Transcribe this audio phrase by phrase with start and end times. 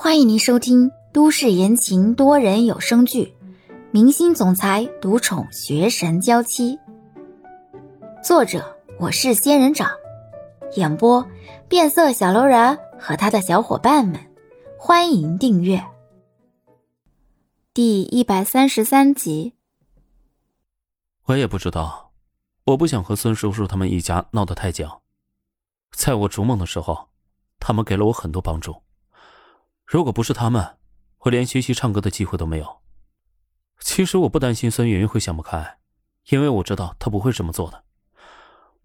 [0.00, 3.34] 欢迎您收听都市言情多人有声剧
[3.90, 6.76] 《明星总裁独宠学神娇妻》，
[8.22, 9.90] 作者我是仙人掌，
[10.76, 11.26] 演播
[11.68, 14.20] 变色小楼人和他的小伙伴们。
[14.78, 15.84] 欢迎订阅
[17.74, 19.54] 第一百三十三集。
[21.24, 22.12] 我也不知道，
[22.66, 25.00] 我不想和孙叔叔他们一家闹得太僵。
[25.90, 27.08] 在我逐梦的时候，
[27.58, 28.80] 他们给了我很多帮助。
[29.88, 30.76] 如果不是他们，
[31.20, 32.82] 我连学习唱歌的机会都没有。
[33.80, 35.78] 其实我不担心孙云云会想不开，
[36.28, 37.84] 因为我知道她不会这么做的。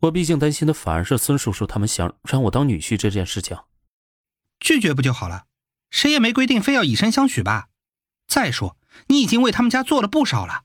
[0.00, 3.58] 我毕竟担心的反而是孙叔叔他们想让我当女婿这件事情。
[4.58, 5.46] 拒绝不就好了？
[5.88, 7.70] 谁也没规定非要以身相许吧。
[8.26, 8.76] 再说，
[9.06, 10.64] 你已经为他们家做了不少了。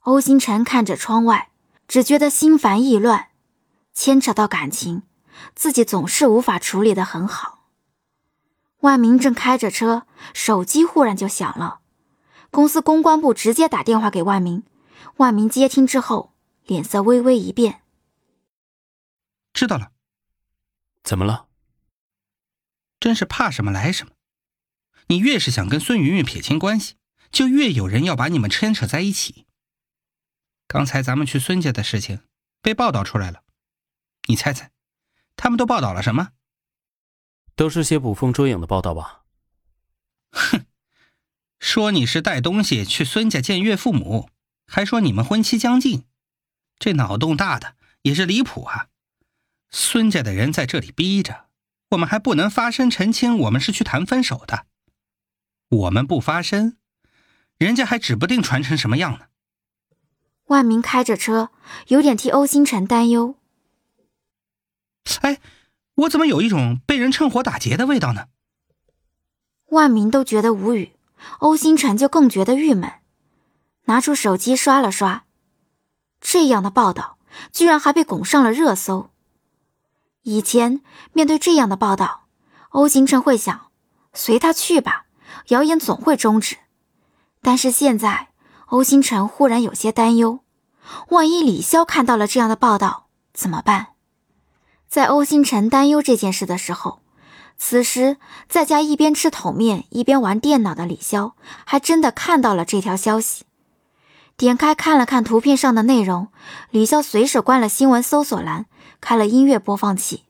[0.00, 1.52] 欧星辰看着窗外，
[1.86, 3.28] 只觉得心烦意乱，
[3.94, 5.04] 牵扯到感情，
[5.54, 7.59] 自己总是无法处理的很好。
[8.80, 11.80] 万明正开着车，手机忽然就响了。
[12.50, 14.64] 公司公关部直接打电话给万明，
[15.16, 17.82] 万明接听之后，脸色微微一变。
[19.52, 19.92] 知道了。
[21.02, 21.46] 怎么了？
[22.98, 24.12] 真是怕什么来什么。
[25.06, 26.96] 你越是想跟孙云云撇清关系，
[27.30, 29.46] 就越有人要把你们牵扯在一起。
[30.66, 32.22] 刚才咱们去孙家的事情
[32.62, 33.42] 被报道出来了，
[34.28, 34.70] 你猜猜，
[35.36, 36.30] 他们都报道了什么？
[37.54, 39.24] 都是些捕风捉影的报道吧？
[40.30, 40.64] 哼，
[41.58, 44.30] 说你是带东西去孙家见岳父母，
[44.66, 46.04] 还说你们婚期将近，
[46.78, 48.88] 这脑洞大的也是离谱啊！
[49.70, 51.48] 孙家的人在这里逼着
[51.90, 54.66] 我们，还不能发声澄清我们是去谈分手的。
[55.68, 56.76] 我们不发声，
[57.58, 59.26] 人家还指不定传成什么样呢。
[60.46, 61.50] 万明开着车，
[61.88, 63.36] 有点替欧星辰担忧。
[65.20, 65.40] 哎。
[66.00, 68.26] 我怎么有一种被人趁火打劫的味道呢？
[69.66, 70.92] 万明都觉得无语，
[71.40, 72.90] 欧星辰就更觉得郁闷，
[73.84, 75.24] 拿出手机刷了刷，
[76.20, 77.18] 这样的报道
[77.52, 79.10] 居然还被拱上了热搜。
[80.22, 80.80] 以前
[81.12, 82.26] 面对这样的报道，
[82.70, 83.68] 欧星辰会想
[84.14, 85.06] 随他去吧，
[85.48, 86.56] 谣言总会终止。
[87.42, 88.28] 但是现在，
[88.66, 90.40] 欧星辰忽然有些担忧，
[91.08, 93.88] 万一李潇看到了这样的报道怎么办？
[94.90, 96.98] 在欧星辰担忧这件事的时候，
[97.56, 98.16] 此时
[98.48, 101.34] 在家一边吃桶面一边玩电脑的李潇，
[101.64, 103.44] 还真的看到了这条消息。
[104.36, 106.26] 点开看了看图片上的内容，
[106.70, 108.66] 李潇随手关了新闻搜索栏，
[109.00, 110.24] 开了音乐播放器，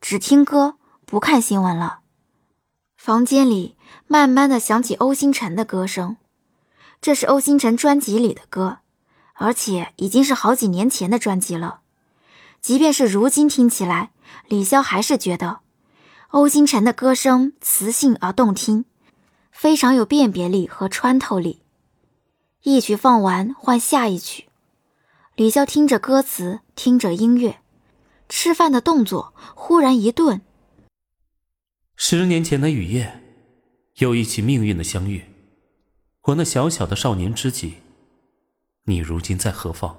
[0.00, 1.98] 只听歌不看新闻了。
[2.96, 3.76] 房间里
[4.06, 6.16] 慢慢的响起欧星辰的歌声，
[7.02, 8.78] 这是欧星辰专辑里的歌，
[9.34, 11.80] 而且已经是好几年前的专辑了。
[12.60, 14.10] 即便是如今听起来，
[14.48, 15.60] 李潇还是觉得
[16.28, 18.84] 欧星辰的歌声磁性而动听，
[19.50, 21.62] 非常有辨别力和穿透力。
[22.62, 24.46] 一曲放完，换下一曲。
[25.36, 27.60] 李潇听着歌词，听着音乐，
[28.28, 30.42] 吃饭的动作忽然一顿。
[31.96, 33.22] 十年前的雨夜，
[33.98, 35.24] 又一起命运的相遇。
[36.22, 37.76] 我那小小的少年知己，
[38.84, 39.96] 你如今在何方？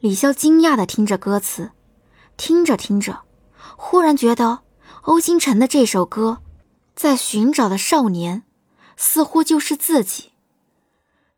[0.00, 1.72] 李潇惊讶的听着歌词，
[2.36, 3.22] 听着听着，
[3.76, 4.60] 忽然觉得
[5.02, 6.38] 欧星辰的这首歌，
[6.94, 8.44] 在寻找的少年，
[8.96, 10.30] 似乎就是自己。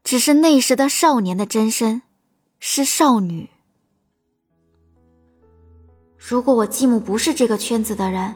[0.05, 2.03] 只是那时的少年的真身，
[2.59, 3.49] 是少女。
[6.19, 8.35] 如果我继母不是这个圈子的人，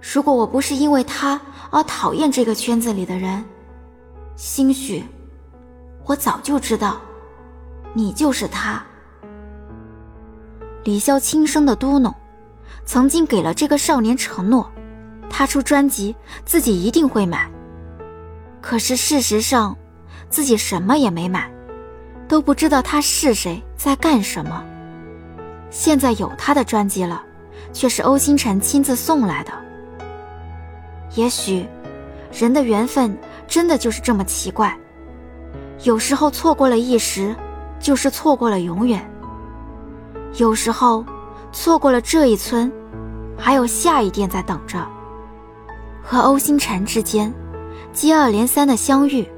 [0.00, 1.40] 如果我不是因为他
[1.72, 3.44] 而讨厌这个圈子里的人，
[4.36, 5.04] 兴许
[6.04, 7.00] 我早就知道，
[7.94, 8.80] 你就是他。
[10.84, 12.12] 李潇轻声的嘟哝
[12.84, 14.68] ：“曾经给了这个少年承诺，
[15.30, 17.48] 他出专辑自己一定会买。
[18.60, 19.76] 可是事实上，
[20.28, 21.48] 自己什么也没买，
[22.26, 24.64] 都不知道他是谁，在干什么。
[25.70, 27.22] 现在有他的专辑了，
[27.72, 29.52] 却是欧星辰亲自送来的。
[31.14, 31.64] 也许，
[32.32, 33.16] 人的缘分
[33.46, 34.76] 真的就是这么奇怪，
[35.84, 37.36] 有时候错过了一时，
[37.78, 39.08] 就是错过了永远。”
[40.38, 41.04] 有时候，
[41.52, 42.72] 错过了这一村，
[43.36, 44.78] 还有下一店在等着。
[46.02, 47.32] 和欧星辰之间，
[47.92, 49.28] 接二连三的相遇。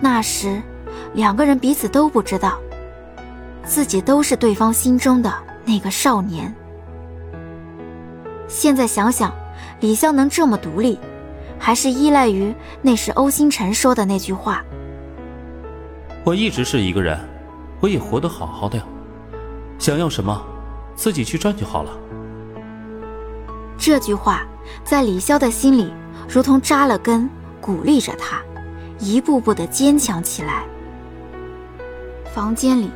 [0.00, 0.60] 那时，
[1.14, 2.58] 两个人彼此都不知道，
[3.64, 5.32] 自己都是对方心中的
[5.64, 6.54] 那个少年。
[8.46, 9.34] 现在想想，
[9.80, 10.98] 李湘能这么独立，
[11.58, 14.62] 还是依赖于那时欧星辰说的那句话
[16.22, 17.18] ：“我一直是一个人，
[17.80, 18.84] 我也活得好好的呀。”
[19.78, 20.42] 想要什么，
[20.94, 21.92] 自己去赚就好了。
[23.78, 24.42] 这句话
[24.82, 25.92] 在李潇的心里
[26.28, 27.28] 如同扎了根，
[27.60, 28.40] 鼓励着他，
[28.98, 30.64] 一步步的坚强起来。
[32.34, 32.90] 房间里，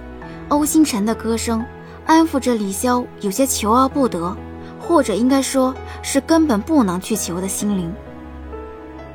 [0.48, 1.64] 欧星辰的歌声
[2.06, 4.34] 安抚着李潇有些求而不得，
[4.80, 7.92] 或者应该说是根本不能去求的心灵。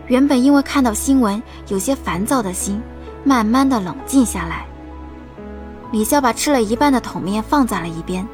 [0.08, 2.82] 原本因为看到新闻有些烦躁的心，
[3.24, 4.68] 慢慢的冷静下来。
[5.92, 8.28] 李潇把吃了一半的桶面放在了一边，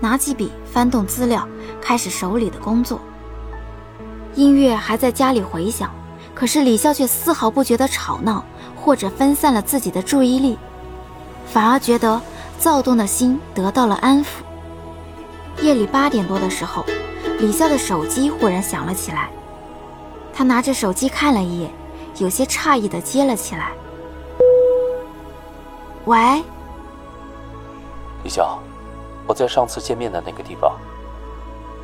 [0.00, 1.46] 拿起笔翻动资料，
[1.80, 3.00] 开始手里的工作。
[4.34, 5.90] 音乐还在家里回响，
[6.34, 8.44] 可是李潇却丝毫不觉得吵闹，
[8.76, 10.56] 或者分散了自己的注意力。
[11.46, 12.20] 反而觉得
[12.58, 14.26] 躁动的心得到了安抚。
[15.62, 16.84] 夜里八点多的时候，
[17.40, 19.30] 李潇的手机忽然响了起来。
[20.32, 21.72] 他拿着手机看了一眼，
[22.18, 23.72] 有些诧异的接了起来
[26.04, 26.44] ：“喂，
[28.28, 28.58] 李潇，
[29.26, 30.76] 我在上次见面的那个地方，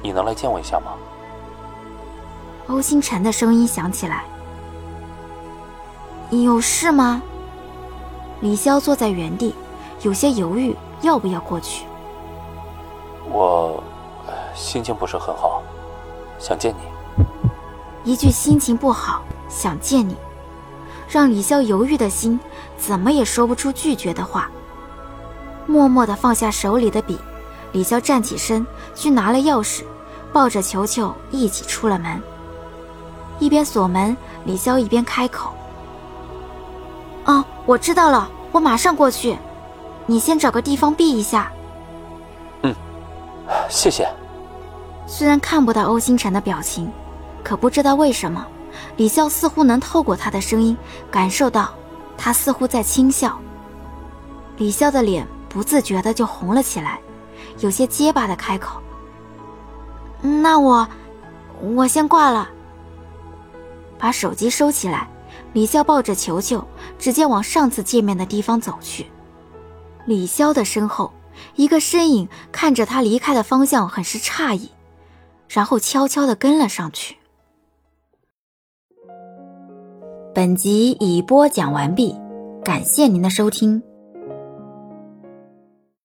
[0.03, 0.93] 你能来见我一下吗？”
[2.69, 4.25] 欧星辰的声音响起来
[6.29, 7.23] ：“有事吗？”
[8.43, 9.55] 李潇坐在原地，
[10.03, 11.87] 有些犹豫，要不要过去？
[13.31, 13.83] 我
[14.55, 15.63] 心情不是很好，
[16.39, 17.25] 想见你。
[18.13, 20.15] 一句心情不好，想见你，
[21.09, 22.39] 让李潇犹豫的心
[22.77, 24.51] 怎么也说不出拒绝的话。
[25.67, 27.19] 默默地放下手里的笔，
[27.73, 29.83] 李潇站起身去拿了钥匙，
[30.33, 32.21] 抱着球球一起出了门。
[33.39, 35.53] 一边锁门，李潇一边开口。
[37.25, 39.37] 哦，我知道了，我马上过去。
[40.07, 41.51] 你先找个地方避一下。
[42.63, 42.75] 嗯，
[43.69, 44.07] 谢谢。
[45.07, 46.93] 虽然看不到欧星辰的表情，
[47.43, 48.47] 可不知道为什么，
[48.97, 50.77] 李潇似乎能透过他的声音
[51.11, 51.71] 感受到，
[52.17, 53.39] 他似乎在轻笑。
[54.59, 56.99] 李潇的脸不自觉的就红了起来，
[57.61, 58.81] 有些结巴的开口
[60.21, 60.89] ：“那我，
[61.77, 62.51] 我先挂了。”
[63.97, 65.09] 把手机收起来。
[65.53, 66.65] 李潇抱着球球，
[66.99, 69.07] 直接往上次见面的地方走去。
[70.05, 71.13] 李潇的身后，
[71.55, 74.73] 一个身影看着他离开的方向，很是诧异，
[75.49, 77.19] 然后悄悄的跟了上去。
[80.35, 82.17] 本集已播讲完毕，
[82.65, 83.81] 感谢您的收听。